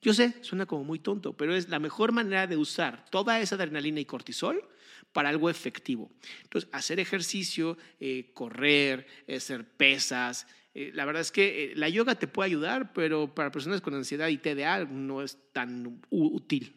Yo 0.00 0.14
sé, 0.14 0.34
suena 0.42 0.64
como 0.64 0.84
muy 0.84 1.00
tonto, 1.00 1.34
pero 1.36 1.54
es 1.54 1.68
la 1.68 1.80
mejor 1.80 2.12
manera 2.12 2.46
de 2.46 2.56
usar 2.56 3.04
toda 3.10 3.40
esa 3.40 3.56
adrenalina 3.56 4.00
y 4.00 4.04
cortisol 4.04 4.66
para 5.12 5.28
algo 5.28 5.50
efectivo. 5.50 6.10
Entonces, 6.42 6.68
hacer 6.72 7.00
ejercicio, 7.00 7.76
eh, 8.00 8.30
correr, 8.34 9.06
hacer 9.28 9.64
pesas. 9.64 10.46
Eh, 10.74 10.90
la 10.94 11.04
verdad 11.04 11.22
es 11.22 11.32
que 11.32 11.64
eh, 11.64 11.72
la 11.74 11.88
yoga 11.88 12.14
te 12.14 12.28
puede 12.28 12.46
ayudar, 12.46 12.92
pero 12.92 13.34
para 13.34 13.50
personas 13.50 13.80
con 13.80 13.94
ansiedad 13.94 14.28
y 14.28 14.38
TDA 14.38 14.84
no 14.84 15.22
es 15.22 15.38
tan 15.52 16.00
útil. 16.10 16.74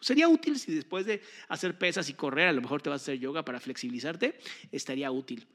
Sería 0.00 0.28
útil 0.28 0.58
si 0.58 0.72
después 0.74 1.06
de 1.06 1.22
hacer 1.48 1.76
pesas 1.76 2.08
y 2.08 2.14
correr, 2.14 2.48
a 2.48 2.52
lo 2.52 2.62
mejor 2.62 2.82
te 2.82 2.90
vas 2.90 3.02
a 3.02 3.04
hacer 3.04 3.18
yoga 3.18 3.44
para 3.44 3.58
flexibilizarte, 3.58 4.38
estaría 4.70 5.10
útil. 5.10 5.46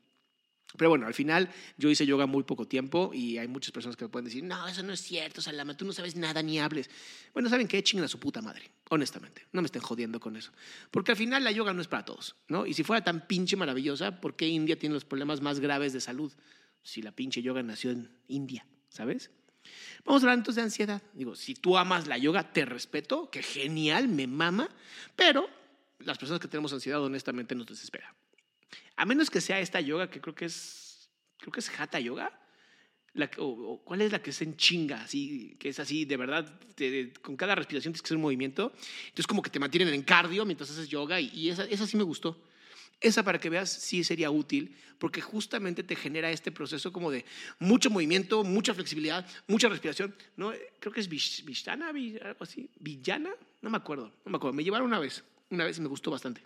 Pero 0.77 0.89
bueno, 0.89 1.05
al 1.05 1.13
final 1.13 1.49
yo 1.77 1.89
hice 1.89 2.05
yoga 2.05 2.25
muy 2.25 2.43
poco 2.43 2.67
tiempo 2.67 3.11
y 3.13 3.37
hay 3.37 3.47
muchas 3.47 3.71
personas 3.71 3.95
que 3.95 4.05
me 4.05 4.09
pueden 4.09 4.25
decir, 4.25 4.43
no, 4.43 4.67
eso 4.67 4.81
no 4.83 4.93
es 4.93 5.01
cierto, 5.01 5.41
Salama, 5.41 5.77
tú 5.77 5.85
no 5.85 5.93
sabes 5.93 6.15
nada 6.15 6.41
ni 6.41 6.59
hables. 6.59 6.89
Bueno, 7.33 7.49
¿saben 7.49 7.67
qué? 7.67 7.83
Chinguen 7.83 8.05
a 8.05 8.07
su 8.07 8.19
puta 8.19 8.41
madre, 8.41 8.71
honestamente. 8.89 9.45
No 9.51 9.61
me 9.61 9.67
estén 9.67 9.81
jodiendo 9.81 10.19
con 10.19 10.35
eso. 10.35 10.51
Porque 10.89 11.11
al 11.11 11.17
final 11.17 11.43
la 11.43 11.51
yoga 11.51 11.73
no 11.73 11.81
es 11.81 11.87
para 11.87 12.05
todos, 12.05 12.35
¿no? 12.47 12.65
Y 12.65 12.73
si 12.73 12.83
fuera 12.83 13.03
tan 13.03 13.27
pinche 13.27 13.55
maravillosa, 13.55 14.19
¿por 14.19 14.35
qué 14.35 14.47
India 14.47 14.77
tiene 14.77 14.93
los 14.93 15.05
problemas 15.05 15.41
más 15.41 15.59
graves 15.59 15.93
de 15.93 16.01
salud? 16.01 16.33
Si 16.81 17.01
la 17.01 17.11
pinche 17.11 17.41
yoga 17.41 17.61
nació 17.61 17.91
en 17.91 18.09
India, 18.27 18.65
¿sabes? 18.89 19.29
Vamos 20.03 20.21
a 20.21 20.25
hablar 20.25 20.37
entonces 20.39 20.55
de 20.55 20.61
ansiedad. 20.63 21.01
Digo, 21.13 21.35
si 21.35 21.55
tú 21.55 21.77
amas 21.77 22.07
la 22.07 22.17
yoga, 22.17 22.51
te 22.51 22.65
respeto, 22.65 23.29
que 23.29 23.41
genial, 23.41 24.07
me 24.07 24.27
mama, 24.27 24.69
pero 25.15 25.47
las 25.99 26.17
personas 26.17 26.41
que 26.41 26.47
tenemos 26.47 26.73
ansiedad 26.73 27.01
honestamente 27.01 27.55
nos 27.55 27.67
desespera. 27.67 28.13
A 28.95 29.05
menos 29.05 29.29
que 29.29 29.41
sea 29.41 29.59
esta 29.59 29.81
yoga 29.81 30.09
que 30.09 30.21
creo 30.21 30.35
que 30.35 30.45
es, 30.45 31.09
creo 31.37 31.51
que 31.51 31.59
es 31.59 31.71
Hatha 31.79 31.99
Yoga. 31.99 32.39
O, 33.37 33.81
¿Cuál 33.83 34.01
es 34.01 34.11
la 34.11 34.21
que 34.21 34.31
es 34.31 34.41
en 34.41 34.57
chinga? 34.57 35.03
Así, 35.03 35.55
que 35.59 35.69
es 35.69 35.79
así, 35.79 36.05
de 36.05 36.17
verdad, 36.17 36.59
con 37.21 37.35
cada 37.35 37.53
respiración 37.53 37.93
tienes 37.93 38.01
que 38.01 38.07
hacer 38.07 38.17
un 38.17 38.23
movimiento. 38.23 38.73
Entonces, 39.05 39.27
como 39.27 39.41
que 39.41 39.51
te 39.51 39.59
mantienen 39.59 39.93
en 39.93 40.01
cardio 40.01 40.45
mientras 40.45 40.71
haces 40.71 40.89
yoga, 40.89 41.21
y, 41.21 41.49
esa, 41.49 41.65
esa 41.65 41.85
sí 41.85 41.95
me 41.95 42.03
gustó. 42.03 42.41
Esa 42.99 43.21
para 43.21 43.37
que 43.37 43.49
veas 43.49 43.69
sí 43.69 44.03
sería 44.03 44.31
útil 44.31 44.75
porque 44.97 45.19
justamente 45.19 45.83
te 45.83 45.97
genera 45.97 46.31
este 46.31 46.49
proceso 46.49 46.93
como 46.93 47.11
de 47.11 47.25
mucho 47.59 47.89
movimiento, 47.89 48.45
mucha 48.45 48.73
flexibilidad, 48.73 49.27
mucha 49.47 49.67
respiración. 49.67 50.15
¿no? 50.37 50.53
Creo 50.79 50.93
que 50.93 51.01
es 51.01 51.09
Vistana, 51.09 51.89
algo 51.89 52.37
así. 52.39 52.69
Villana, 52.79 53.31
no 53.61 53.69
me 53.69 53.75
acuerdo, 53.75 54.13
no 54.23 54.31
me 54.31 54.37
acuerdo. 54.37 54.55
Me 54.55 54.63
llevaron 54.63 54.87
una 54.87 54.99
vez, 54.99 55.21
una 55.49 55.65
vez 55.65 55.77
me 55.81 55.89
gustó 55.89 56.09
bastante. 56.09 56.41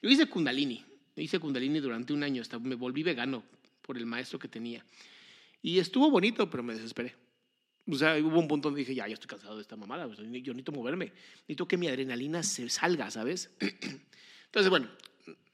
Yo 0.00 0.08
hice 0.08 0.26
Kundalini, 0.26 0.84
hice 1.22 1.38
Kundalini 1.38 1.80
durante 1.80 2.12
un 2.12 2.22
año, 2.22 2.42
hasta 2.42 2.58
me 2.58 2.74
volví 2.74 3.02
vegano 3.02 3.42
por 3.82 3.96
el 3.96 4.06
maestro 4.06 4.38
que 4.38 4.48
tenía. 4.48 4.84
Y 5.62 5.78
estuvo 5.78 6.10
bonito, 6.10 6.48
pero 6.48 6.62
me 6.62 6.74
desesperé. 6.74 7.14
O 7.88 7.94
sea, 7.96 8.16
hubo 8.18 8.38
un 8.38 8.48
punto 8.48 8.68
donde 8.68 8.80
dije, 8.80 8.94
ya, 8.94 9.06
ya 9.08 9.14
estoy 9.14 9.28
cansado 9.28 9.56
de 9.56 9.62
esta 9.62 9.76
mamada, 9.76 10.06
yo 10.06 10.22
necesito 10.54 10.72
moverme, 10.72 11.12
necesito 11.40 11.66
que 11.66 11.76
mi 11.76 11.88
adrenalina 11.88 12.42
se 12.42 12.68
salga, 12.68 13.10
¿sabes? 13.10 13.50
Entonces, 14.46 14.70
bueno, 14.70 14.88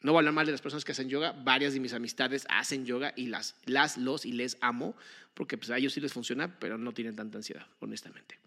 no 0.03 0.13
voy 0.13 0.19
a 0.19 0.21
hablar 0.21 0.35
mal 0.35 0.47
de 0.47 0.53
las 0.53 0.61
personas 0.61 0.85
que 0.85 0.93
hacen 0.93 1.09
yoga, 1.09 1.33
varias 1.33 1.75
de 1.75 1.81
mis 1.81 1.93
amistades 1.93 2.47
hacen 2.49 2.85
yoga 2.85 3.13
y 3.17 3.27
las, 3.27 3.57
las 3.65 3.97
los 3.97 4.27
y 4.27 4.33
les 4.33 4.59
amo, 4.61 4.95
porque 5.35 5.57
pues 5.57 5.71
a 5.71 5.79
ellos 5.79 5.93
sí 5.93 6.01
les 6.01 6.13
funciona, 6.13 6.59
pero 6.59 6.79
no 6.79 6.93
tienen 6.93 7.17
tanta 7.17 7.39
ansiedad, 7.39 7.67
honestamente. 7.81 8.39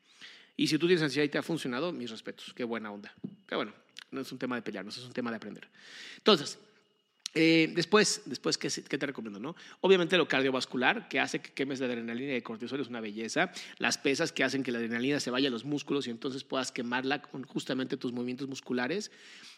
Y 0.55 0.67
si 0.67 0.77
tú 0.77 0.87
tienes 0.87 1.03
ansiedad 1.03 1.25
y 1.25 1.29
te 1.29 1.37
ha 1.37 1.43
funcionado, 1.43 1.91
mis 1.91 2.11
respetos, 2.11 2.53
qué 2.53 2.63
buena 2.63 2.91
onda. 2.91 3.13
Pero 3.45 3.59
bueno, 3.59 3.73
no 4.11 4.21
es 4.21 4.31
un 4.31 4.37
tema 4.37 4.55
de 4.55 4.61
pelearnos, 4.61 4.97
es 4.97 5.05
un 5.05 5.13
tema 5.13 5.29
de 5.31 5.37
aprender. 5.37 5.67
Entonces, 6.17 6.59
eh, 7.33 7.71
después, 7.75 8.23
después 8.25 8.57
¿qué, 8.57 8.69
¿qué, 8.69 8.97
te 8.97 9.05
recomiendo? 9.05 9.39
No? 9.39 9.55
Obviamente 9.81 10.17
lo 10.17 10.27
cardiovascular, 10.27 11.07
que 11.07 11.19
hace 11.19 11.39
que 11.39 11.51
quemes 11.51 11.79
la 11.79 11.85
adrenalina 11.85 12.33
y 12.33 12.35
el 12.35 12.43
cortisol, 12.43 12.79
es 12.79 12.87
una 12.87 13.01
belleza. 13.01 13.51
Las 13.77 13.97
pesas 13.97 14.31
que 14.31 14.43
hacen 14.43 14.63
que 14.63 14.71
la 14.71 14.79
adrenalina 14.79 15.19
se 15.19 15.31
vaya 15.31 15.49
a 15.49 15.51
los 15.51 15.65
músculos 15.65 16.07
y 16.07 16.09
entonces 16.09 16.43
puedas 16.43 16.71
quemarla 16.71 17.21
con 17.21 17.43
justamente 17.43 17.97
tus 17.97 18.11
movimientos 18.11 18.47
musculares. 18.47 19.11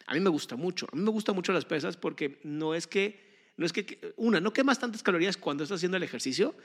A 0.08 0.14
mí 0.14 0.20
me 0.20 0.30
gusta 0.30 0.56
mucho. 0.56 0.88
A 0.92 0.96
mí 0.96 1.02
me 1.02 1.12
gustan 1.12 1.36
mucho 1.36 1.54
las 1.54 1.66
pesas 1.66 1.98
porque 1.98 2.40
no 2.44 2.76
es 2.76 2.88
que, 2.88 3.52
no 3.58 3.66
es 3.66 3.74
que, 3.74 4.14
una, 4.18 4.40
no 4.40 4.54
quemas 4.54 4.80
tantas 4.80 5.04
calorías 5.04 5.38
cuando 5.38 5.64
estás 5.64 5.78
haciendo 5.78 5.98
el 5.98 6.04
ejercicio, 6.04 6.56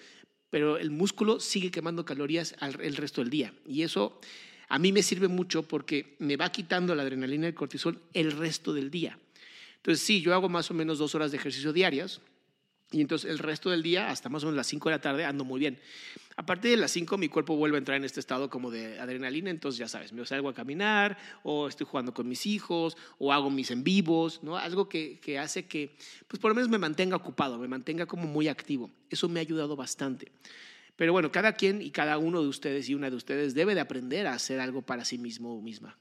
pero 0.50 0.78
el 0.78 0.90
músculo 0.90 1.40
sigue 1.40 1.70
quemando 1.70 2.04
calorías 2.04 2.54
el 2.60 2.96
resto 2.96 3.20
del 3.20 3.30
día. 3.30 3.52
Y 3.66 3.82
eso 3.82 4.20
a 4.68 4.78
mí 4.78 4.92
me 4.92 5.02
sirve 5.02 5.28
mucho 5.28 5.62
porque 5.62 6.16
me 6.18 6.36
va 6.36 6.50
quitando 6.50 6.94
la 6.94 7.02
adrenalina 7.02 7.46
y 7.46 7.48
el 7.48 7.54
cortisol 7.54 8.00
el 8.12 8.32
resto 8.32 8.72
del 8.72 8.90
día. 8.90 9.18
Entonces, 9.86 10.04
sí, 10.04 10.20
yo 10.20 10.34
hago 10.34 10.48
más 10.48 10.68
o 10.72 10.74
menos 10.74 10.98
dos 10.98 11.14
horas 11.14 11.30
de 11.30 11.36
ejercicio 11.36 11.72
diarias 11.72 12.20
y 12.90 13.00
entonces 13.00 13.30
el 13.30 13.38
resto 13.38 13.70
del 13.70 13.84
día, 13.84 14.10
hasta 14.10 14.28
más 14.28 14.42
o 14.42 14.46
menos 14.46 14.56
las 14.56 14.66
5 14.66 14.88
de 14.88 14.96
la 14.96 15.00
tarde, 15.00 15.24
ando 15.24 15.44
muy 15.44 15.60
bien. 15.60 15.78
A 16.34 16.44
partir 16.44 16.72
de 16.72 16.76
las 16.76 16.90
5 16.90 17.16
mi 17.18 17.28
cuerpo 17.28 17.54
vuelve 17.54 17.76
a 17.76 17.78
entrar 17.78 17.96
en 17.96 18.02
este 18.02 18.18
estado 18.18 18.50
como 18.50 18.72
de 18.72 18.98
adrenalina, 18.98 19.48
entonces 19.48 19.78
ya 19.78 19.86
sabes, 19.86 20.12
me 20.12 20.26
salgo 20.26 20.48
a 20.48 20.54
caminar 20.54 21.16
o 21.44 21.68
estoy 21.68 21.86
jugando 21.88 22.12
con 22.12 22.28
mis 22.28 22.46
hijos 22.46 22.96
o 23.20 23.32
hago 23.32 23.48
mis 23.48 23.70
en 23.70 23.84
vivos, 23.84 24.42
¿no? 24.42 24.56
Algo 24.56 24.88
que, 24.88 25.20
que 25.20 25.38
hace 25.38 25.66
que, 25.66 25.96
pues 26.26 26.40
por 26.40 26.50
lo 26.50 26.56
menos 26.56 26.68
me 26.68 26.78
mantenga 26.78 27.14
ocupado, 27.14 27.56
me 27.56 27.68
mantenga 27.68 28.06
como 28.06 28.26
muy 28.26 28.48
activo. 28.48 28.90
Eso 29.08 29.28
me 29.28 29.38
ha 29.38 29.42
ayudado 29.42 29.76
bastante. 29.76 30.32
Pero 30.96 31.12
bueno, 31.12 31.30
cada 31.30 31.52
quien 31.52 31.80
y 31.80 31.92
cada 31.92 32.18
uno 32.18 32.42
de 32.42 32.48
ustedes 32.48 32.88
y 32.88 32.96
una 32.96 33.08
de 33.08 33.14
ustedes 33.14 33.54
debe 33.54 33.76
de 33.76 33.82
aprender 33.82 34.26
a 34.26 34.32
hacer 34.32 34.58
algo 34.58 34.82
para 34.82 35.04
sí 35.04 35.16
mismo 35.16 35.56
o 35.56 35.62
misma 35.62 35.96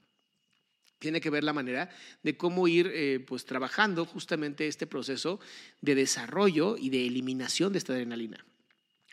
tiene 0.98 1.20
que 1.20 1.30
ver 1.30 1.44
la 1.44 1.52
manera 1.52 1.90
de 2.22 2.36
cómo 2.36 2.68
ir 2.68 2.90
eh, 2.92 3.24
pues 3.26 3.44
trabajando 3.44 4.04
justamente 4.04 4.66
este 4.66 4.86
proceso 4.86 5.40
de 5.80 5.94
desarrollo 5.94 6.76
y 6.76 6.90
de 6.90 7.06
eliminación 7.06 7.72
de 7.72 7.78
esta 7.78 7.92
adrenalina. 7.92 8.44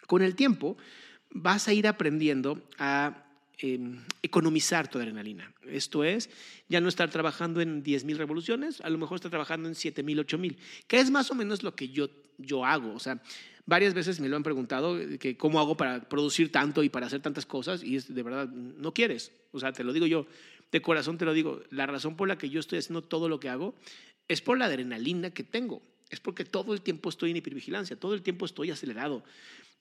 Con 0.07 0.21
el 0.21 0.35
tiempo 0.35 0.77
vas 1.29 1.67
a 1.67 1.73
ir 1.73 1.87
aprendiendo 1.87 2.61
a 2.77 3.25
em, 3.57 4.03
economizar 4.21 4.89
tu 4.89 4.97
adrenalina. 4.97 5.53
Esto 5.67 6.03
es, 6.03 6.29
ya 6.69 6.81
no 6.81 6.89
estar 6.89 7.09
trabajando 7.09 7.61
en 7.61 7.83
10.000 7.83 8.17
revoluciones, 8.17 8.81
a 8.81 8.89
lo 8.89 8.97
mejor 8.97 9.15
estar 9.15 9.31
trabajando 9.31 9.67
en 9.67 9.75
7.000, 9.75 10.25
8.000, 10.25 10.57
que 10.87 10.99
es 10.99 11.09
más 11.11 11.31
o 11.31 11.35
menos 11.35 11.63
lo 11.63 11.75
que 11.75 11.89
yo, 11.89 12.09
yo 12.37 12.65
hago. 12.65 12.93
O 12.93 12.99
sea, 12.99 13.21
varias 13.65 13.93
veces 13.93 14.19
me 14.19 14.29
lo 14.29 14.35
han 14.35 14.43
preguntado, 14.43 14.97
que 15.19 15.37
cómo 15.37 15.59
hago 15.59 15.77
para 15.77 16.07
producir 16.09 16.51
tanto 16.51 16.83
y 16.83 16.89
para 16.89 17.07
hacer 17.07 17.21
tantas 17.21 17.45
cosas, 17.45 17.83
y 17.83 17.95
es 17.95 18.13
de 18.13 18.23
verdad, 18.23 18.47
no 18.49 18.93
quieres. 18.93 19.31
O 19.51 19.59
sea, 19.59 19.71
te 19.71 19.83
lo 19.83 19.93
digo 19.93 20.05
yo, 20.05 20.27
de 20.73 20.81
corazón 20.81 21.19
te 21.19 21.23
lo 21.23 21.33
digo, 21.33 21.61
la 21.69 21.85
razón 21.85 22.17
por 22.17 22.27
la 22.27 22.35
que 22.35 22.49
yo 22.49 22.59
estoy 22.59 22.79
haciendo 22.79 23.03
todo 23.03 23.29
lo 23.29 23.39
que 23.39 23.47
hago 23.47 23.75
es 24.27 24.41
por 24.41 24.57
la 24.57 24.65
adrenalina 24.65 25.29
que 25.29 25.43
tengo. 25.43 25.83
Es 26.09 26.19
porque 26.19 26.45
todo 26.45 26.73
el 26.73 26.81
tiempo 26.81 27.09
estoy 27.09 27.29
en 27.29 27.37
hipervigilancia, 27.37 27.95
todo 27.95 28.15
el 28.15 28.23
tiempo 28.23 28.45
estoy 28.45 28.71
acelerado. 28.71 29.23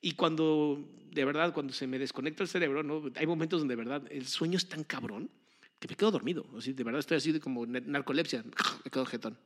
Y 0.03 0.13
cuando, 0.13 0.87
de 1.11 1.25
verdad, 1.25 1.55
cuando 1.55 1.73
se 1.73 1.87
me 1.87 1.99
desconecta 1.99 2.43
el 2.43 2.49
cerebro, 2.49 2.83
¿no? 2.83 3.11
hay 3.17 3.27
momentos 3.27 3.61
donde, 3.61 3.73
de 3.73 3.83
verdad, 3.83 4.03
el 4.11 4.27
sueño 4.27 4.59
es 4.59 4.69
tan 4.69 4.85
cabrón 4.85 5.31
que 5.79 5.89
me 5.89 5.97
quedo 5.97 6.11
dormido. 6.11 6.47
O 6.53 6.61
de 6.61 6.85
verdad, 6.85 7.01
estoy 7.01 7.17
así 7.17 7.41
como 7.41 7.65
narcolepsia, 7.65 8.45
me 8.85 8.91
quedo 8.91 9.07
jetón. 9.07 9.39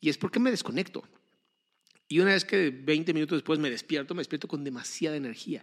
Y 0.00 0.08
es 0.08 0.16
porque 0.16 0.40
me 0.40 0.50
desconecto. 0.50 1.04
Y 2.08 2.20
una 2.20 2.32
vez 2.32 2.46
que 2.46 2.70
20 2.70 3.12
minutos 3.12 3.36
después 3.36 3.58
me 3.58 3.68
despierto, 3.68 4.14
me 4.14 4.20
despierto 4.20 4.48
con 4.48 4.64
demasiada 4.64 5.16
energía. 5.16 5.62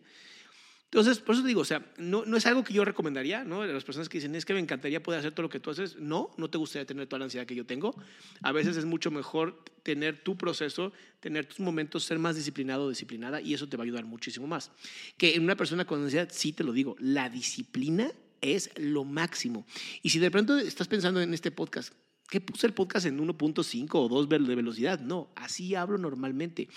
Entonces, 0.92 1.20
por 1.20 1.36
eso 1.36 1.44
te 1.44 1.50
digo, 1.50 1.62
o 1.62 1.66
sea, 1.66 1.86
no, 1.98 2.26
no 2.26 2.36
es 2.36 2.48
algo 2.48 2.64
que 2.64 2.74
yo 2.74 2.84
recomendaría, 2.84 3.44
¿no? 3.44 3.64
Las 3.64 3.84
personas 3.84 4.10
que 4.10 4.18
dicen, 4.18 4.34
es 4.34 4.44
que 4.44 4.54
me 4.54 4.60
encantaría 4.60 5.04
poder 5.04 5.20
hacer 5.20 5.34
todo 5.34 5.44
lo 5.44 5.50
que 5.50 5.60
tú 5.60 5.70
haces. 5.70 5.98
No, 5.98 6.32
no 6.38 6.50
te 6.50 6.58
gustaría 6.58 6.88
tener 6.88 7.06
toda 7.06 7.20
la 7.20 7.26
ansiedad 7.26 7.46
que 7.46 7.54
yo 7.54 7.64
tengo. 7.64 7.96
A 8.42 8.52
veces 8.52 8.76
es 8.76 8.86
mucho 8.86 9.12
mejor 9.12 9.64
tener 9.84 10.24
tu 10.24 10.36
proceso, 10.36 10.92
tener 11.20 11.46
tus 11.46 11.60
momentos, 11.60 12.06
ser 12.06 12.18
más 12.18 12.36
disciplinado 12.36 12.86
o 12.86 12.90
disciplinada, 12.90 13.40
y 13.40 13.54
eso 13.54 13.70
te 13.70 13.78
va 13.78 13.84
a 13.84 13.86
ayudar 13.86 14.06
muchísimo 14.06 14.48
más. 14.48 14.72
Que 15.18 15.36
en 15.36 15.44
una 15.44 15.56
persona 15.56 15.86
con 15.86 16.02
ansiedad, 16.02 16.30
sí 16.32 16.54
te 16.54 16.64
lo 16.64 16.74
digo, 16.74 16.96
la 17.00 17.30
disciplina 17.30 18.12
es 18.42 18.72
lo 18.76 19.04
máximo. 19.04 19.68
Y 20.02 20.10
si 20.10 20.18
de 20.18 20.32
pronto 20.32 20.58
estás 20.58 20.88
pensando 20.88 21.22
en 21.22 21.36
este 21.36 21.52
podcast, 21.52 21.94
¿Qué 22.30 22.40
puse 22.40 22.68
el 22.68 22.74
podcast 22.74 23.08
en 23.08 23.18
1.5 23.18 23.90
o 23.94 24.08
2 24.08 24.30
de 24.30 24.56
velocidad? 24.56 25.00
No, 25.00 25.32
así 25.36 25.74
hablo 25.74 25.98
normalmente. 25.98 26.70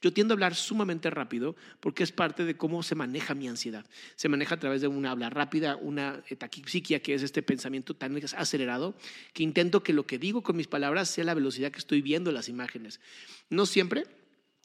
Yo 0.00 0.12
tiendo 0.12 0.32
a 0.32 0.36
hablar 0.36 0.54
sumamente 0.54 1.10
rápido 1.10 1.56
porque 1.80 2.04
es 2.04 2.12
parte 2.12 2.44
de 2.44 2.56
cómo 2.56 2.84
se 2.84 2.94
maneja 2.94 3.34
mi 3.34 3.48
ansiedad. 3.48 3.84
Se 4.14 4.28
maneja 4.28 4.54
a 4.54 4.60
través 4.60 4.82
de 4.82 4.86
una 4.86 5.10
habla 5.10 5.28
rápida, 5.28 5.74
una 5.74 6.22
taquipsiquia, 6.38 7.02
que 7.02 7.14
es 7.14 7.24
este 7.24 7.42
pensamiento 7.42 7.94
tan 7.94 8.16
acelerado, 8.36 8.94
que 9.32 9.42
intento 9.42 9.82
que 9.82 9.92
lo 9.92 10.06
que 10.06 10.18
digo 10.18 10.42
con 10.42 10.56
mis 10.56 10.68
palabras 10.68 11.10
sea 11.10 11.24
la 11.24 11.34
velocidad 11.34 11.72
que 11.72 11.80
estoy 11.80 12.02
viendo 12.02 12.30
las 12.30 12.48
imágenes. 12.48 13.00
No 13.48 13.66
siempre, 13.66 14.04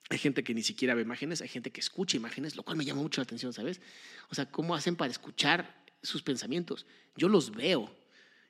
hay 0.09 0.19
gente 0.19 0.43
que 0.43 0.53
ni 0.53 0.61
siquiera 0.61 0.93
ve 0.93 1.01
imágenes, 1.01 1.41
hay 1.41 1.47
gente 1.47 1.71
que 1.71 1.81
escucha 1.81 2.17
imágenes, 2.17 2.55
lo 2.55 2.61
cual 2.61 2.77
me 2.77 2.85
llama 2.85 3.01
mucho 3.01 3.19
la 3.19 3.23
atención, 3.23 3.51
¿sabes? 3.51 3.81
O 4.29 4.35
sea, 4.35 4.51
¿cómo 4.51 4.75
hacen 4.75 4.95
para 4.95 5.09
escuchar 5.09 5.83
sus 6.03 6.21
pensamientos? 6.21 6.85
Yo 7.17 7.29
los 7.29 7.49
veo, 7.49 7.91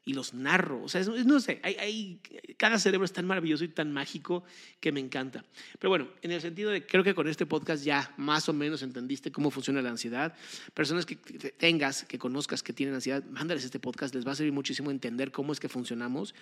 y 0.05 0.13
los 0.13 0.35
narro. 0.35 0.83
O 0.83 0.87
sea, 0.87 1.01
no 1.03 1.39
sé, 1.39 1.59
hay, 1.63 2.21
cada 2.57 2.77
cerebro 2.77 3.05
es 3.05 3.11
tan 3.11 3.25
maravilloso 3.25 3.63
y 3.63 3.69
tan 3.69 3.91
mágico 3.91 4.43
que 4.79 4.91
me 4.91 4.99
encanta. 4.99 5.43
Pero 5.79 5.89
bueno, 5.89 6.07
en 6.21 6.31
el 6.31 6.41
sentido 6.41 6.69
de, 6.69 6.85
creo 6.85 7.03
que 7.03 7.15
con 7.15 7.27
este 7.27 7.47
podcast 7.47 7.83
ya 7.83 8.13
más 8.17 8.47
o 8.47 8.53
menos 8.53 8.83
entendiste 8.83 9.31
cómo 9.31 9.49
funciona 9.49 9.81
la 9.81 9.89
ansiedad. 9.89 10.35
Personas 10.75 11.07
que 11.07 11.15
tengas, 11.15 12.03
que 12.03 12.19
conozcas 12.19 12.61
que 12.61 12.71
tienen 12.71 12.93
ansiedad, 12.93 13.23
mándales 13.25 13.65
este 13.65 13.79
podcast, 13.79 14.13
les 14.13 14.25
va 14.25 14.33
a 14.33 14.35
servir 14.35 14.53
muchísimo 14.53 14.91
entender 14.91 15.31
cómo 15.31 15.51
es 15.51 15.59
que 15.59 15.69
funcionamos. 15.69 16.35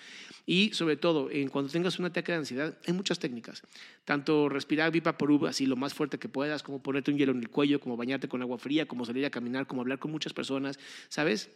Y 0.44 0.72
sobre 0.74 0.96
todo, 0.96 1.30
en 1.30 1.48
cuando 1.48 1.72
tengas 1.72 1.98
un 1.98 2.04
ataque 2.04 2.32
de 2.32 2.38
ansiedad, 2.38 2.78
hay 2.86 2.92
muchas 2.92 3.18
técnicas. 3.18 3.62
Tanto 4.04 4.50
respirar 4.50 4.92
Vipaporub 4.92 5.46
así 5.46 5.64
lo 5.64 5.76
más 5.76 5.94
fuerte 5.94 6.18
que 6.18 6.28
puedas, 6.28 6.62
como 6.62 6.82
ponerte 6.82 7.10
un 7.10 7.16
hielo 7.16 7.32
en 7.32 7.38
el 7.38 7.48
cuello, 7.48 7.80
como 7.80 7.96
bañarte 7.96 8.28
con 8.28 8.42
agua 8.42 8.58
fría, 8.58 8.86
como 8.86 9.06
salir 9.06 9.24
a 9.24 9.30
caminar, 9.30 9.66
como 9.66 9.80
hablar 9.80 9.98
con 9.98 10.10
muchas 10.10 10.34
personas, 10.34 10.78
¿sabes? 11.08 11.48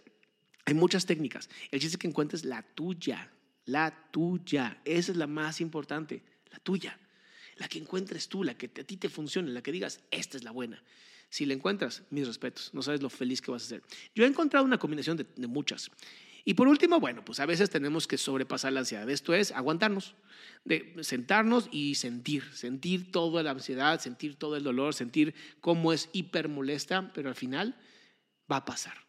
Hay 0.68 0.74
muchas 0.74 1.06
técnicas. 1.06 1.48
El 1.70 1.80
chiste 1.80 1.96
que 1.96 2.08
encuentres 2.08 2.44
la 2.44 2.60
tuya, 2.60 3.32
la 3.64 4.10
tuya. 4.10 4.82
Esa 4.84 5.12
es 5.12 5.16
la 5.16 5.26
más 5.26 5.62
importante, 5.62 6.22
la 6.50 6.58
tuya. 6.58 6.98
La 7.56 7.68
que 7.68 7.78
encuentres 7.78 8.28
tú, 8.28 8.44
la 8.44 8.52
que 8.52 8.66
a 8.66 8.84
ti 8.84 8.98
te 8.98 9.08
funcione, 9.08 9.50
la 9.50 9.62
que 9.62 9.72
digas, 9.72 10.02
esta 10.10 10.36
es 10.36 10.44
la 10.44 10.50
buena. 10.50 10.84
Si 11.30 11.46
la 11.46 11.54
encuentras, 11.54 12.02
mis 12.10 12.26
respetos, 12.26 12.68
no 12.74 12.82
sabes 12.82 13.00
lo 13.00 13.08
feliz 13.08 13.40
que 13.40 13.50
vas 13.50 13.62
a 13.62 13.66
ser. 13.66 13.82
Yo 14.14 14.24
he 14.24 14.26
encontrado 14.26 14.62
una 14.62 14.76
combinación 14.76 15.16
de, 15.16 15.46
muchas. 15.46 15.90
Y 16.44 16.52
por 16.52 16.68
último, 16.68 17.00
bueno, 17.00 17.24
pues 17.24 17.40
a 17.40 17.46
veces 17.46 17.70
tenemos 17.70 18.06
que 18.06 18.18
sobrepasar 18.18 18.74
la 18.74 18.80
ansiedad. 18.80 19.08
Esto 19.08 19.32
es 19.32 19.52
aguantarnos, 19.52 20.16
sentarnos 21.00 21.70
y 21.72 21.94
sentir, 21.94 22.44
sentir 22.52 23.10
toda 23.10 23.42
la 23.42 23.52
ansiedad, 23.52 23.98
sentir 24.00 24.36
todo 24.36 24.54
el 24.56 24.64
dolor, 24.64 24.92
sentir 24.92 25.34
cómo 25.62 25.94
es 25.94 26.10
hiper 26.12 26.50
molesta, 26.50 27.10
pero 27.14 27.30
al 27.30 27.36
final 27.36 27.74
va 28.52 28.56
a 28.56 28.64
pasar. 28.66 29.07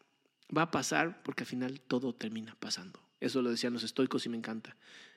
Va 0.56 0.62
a 0.62 0.70
pasar 0.70 1.22
porque 1.22 1.44
al 1.44 1.48
final 1.48 1.80
todo 1.80 2.12
termina 2.14 2.56
pasando. 2.58 3.00
Eso 3.20 3.42
lo 3.42 3.50
decían 3.50 3.72
los 3.72 3.84
estoicos 3.84 4.26
y 4.26 4.28
me 4.28 4.36
encanta. 4.36 4.76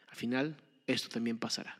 Al 0.10 0.16
final 0.16 0.58
esto 0.86 1.10
también 1.10 1.38
pasará. 1.38 1.80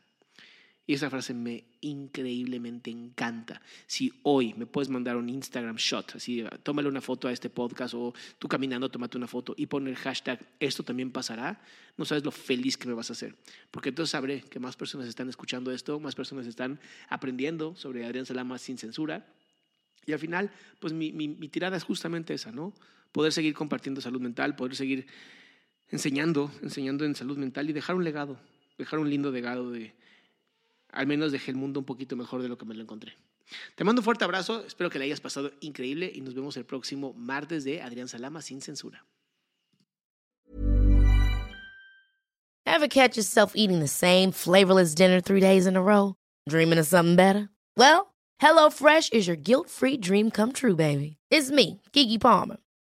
Y 0.86 0.92
esa 0.92 1.08
frase 1.08 1.32
me 1.32 1.64
increíblemente 1.80 2.90
encanta. 2.90 3.62
Si 3.86 4.12
hoy 4.22 4.52
me 4.54 4.66
puedes 4.66 4.90
mandar 4.90 5.16
un 5.16 5.30
Instagram 5.30 5.76
shot, 5.76 6.16
así, 6.16 6.44
tómale 6.62 6.88
una 6.88 7.00
foto 7.00 7.26
a 7.26 7.32
este 7.32 7.48
podcast 7.48 7.94
o 7.94 8.12
tú 8.38 8.48
caminando, 8.48 8.90
tómate 8.90 9.16
una 9.16 9.26
foto 9.26 9.54
y 9.56 9.64
pon 9.64 9.88
el 9.88 9.96
hashtag, 9.96 10.38
esto 10.60 10.82
también 10.82 11.10
pasará, 11.10 11.58
no 11.96 12.04
sabes 12.04 12.22
lo 12.22 12.30
feliz 12.30 12.76
que 12.76 12.86
me 12.86 12.92
vas 12.92 13.08
a 13.08 13.14
hacer. 13.14 13.34
Porque 13.70 13.88
entonces 13.90 14.10
sabré 14.10 14.42
que 14.42 14.58
más 14.58 14.76
personas 14.76 15.08
están 15.08 15.30
escuchando 15.30 15.72
esto, 15.72 16.00
más 16.00 16.14
personas 16.14 16.46
están 16.46 16.78
aprendiendo 17.08 17.74
sobre 17.76 18.04
Adrián 18.04 18.26
Salama 18.26 18.58
sin 18.58 18.76
censura. 18.76 19.26
Y 20.04 20.12
al 20.12 20.18
final, 20.18 20.50
pues 20.80 20.92
mi, 20.92 21.12
mi, 21.12 21.28
mi 21.28 21.48
tirada 21.48 21.78
es 21.78 21.84
justamente 21.84 22.34
esa, 22.34 22.52
¿no? 22.52 22.74
Poder 23.14 23.32
seguir 23.32 23.54
compartiendo 23.54 24.00
salud 24.00 24.20
mental, 24.20 24.56
poder 24.56 24.74
seguir 24.74 25.06
enseñando, 25.88 26.50
enseñando 26.62 27.04
en 27.04 27.14
salud 27.14 27.38
mental 27.38 27.70
y 27.70 27.72
dejar 27.72 27.94
un 27.94 28.02
legado, 28.02 28.40
dejar 28.76 28.98
un 28.98 29.08
lindo 29.08 29.30
legado 29.30 29.70
de 29.70 29.94
al 30.90 31.06
menos 31.06 31.30
dejé 31.30 31.52
el 31.52 31.56
mundo 31.56 31.78
un 31.78 31.86
poquito 31.86 32.16
mejor 32.16 32.42
de 32.42 32.48
lo 32.48 32.58
que 32.58 32.64
me 32.64 32.74
lo 32.74 32.82
encontré. 32.82 33.16
Te 33.76 33.84
mando 33.84 34.00
un 34.00 34.04
fuerte 34.04 34.24
abrazo, 34.24 34.66
espero 34.66 34.90
que 34.90 34.98
le 34.98 35.04
hayas 35.04 35.20
pasado 35.20 35.52
increíble 35.60 36.10
y 36.12 36.22
nos 36.22 36.34
vemos 36.34 36.56
el 36.56 36.64
próximo 36.64 37.12
martes 37.12 37.62
de 37.62 37.82
Adrián 37.82 38.08
Salama 38.08 38.42
sin 38.42 38.60
censura. 38.60 39.06
Ever 42.66 42.88
catch 42.88 43.16
yourself 43.16 43.52
eating 43.54 43.78
the 43.78 43.86
same 43.86 44.32
flavorless 44.32 44.96
dinner 44.96 45.20
three 45.20 45.40
days 45.40 45.68
in 45.68 45.76
a 45.76 45.82
row? 45.82 46.16
Dreaming 46.48 46.80
of 46.80 46.86
something 46.88 47.14
better? 47.14 47.48
Well, 47.76 48.12
HelloFresh 48.42 49.12
is 49.12 49.28
your 49.28 49.36
guilt-free 49.36 49.98
dream 49.98 50.32
come 50.32 50.50
true, 50.50 50.74
baby. 50.74 51.18
It's 51.30 51.52
me, 51.52 51.80
Kiki 51.92 52.18
Palmer. 52.18 52.56